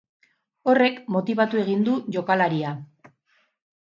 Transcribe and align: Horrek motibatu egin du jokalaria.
Horrek 0.71 0.97
motibatu 1.15 1.61
egin 1.65 1.85
du 1.91 1.99
jokalaria. 2.17 2.73